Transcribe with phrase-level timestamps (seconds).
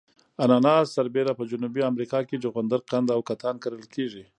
[0.43, 4.23] اناناس سربېره په جنوبي امریکا کې جغندر قند او کتان کرل کیږي.